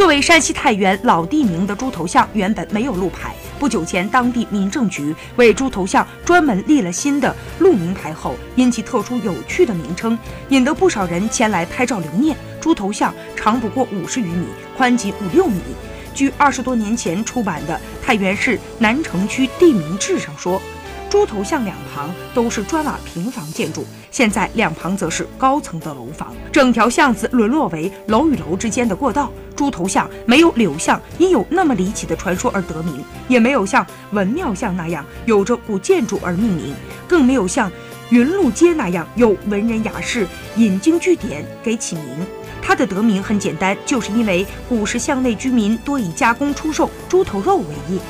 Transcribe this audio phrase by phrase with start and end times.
[0.00, 3.34] 作为山西太原老地名的猪头巷，原本没有路牌。
[3.58, 10.18] 不久前，当地民政局为猪头巷专门立了新的路名牌后，因其特殊有趣的名称，
[10.48, 12.34] 引得不少人前来拍照留念。
[12.62, 15.60] 猪头巷长不过五十余米，宽仅五六米。
[16.14, 20.62] 据二十多年前出版的《太原市南城区地名志》上说。
[21.10, 29.28] 猪头巷两旁都是砖瓦平房建筑，现在两旁则是高层的楼房，整条巷子沦落为楼与楼之间的过道。
[29.56, 36.72] 猪头巷没有柳巷因有那么离奇的传说而得名，也没有像文庙巷那样有着古建筑而命名，
[37.08, 37.70] 更没有像
[38.10, 42.04] 云路街那样有文人雅士引经据典给起名。
[42.62, 48.00] 它的得名很简单，就是因为古时巷内居民多以加工出售猪头肉为业。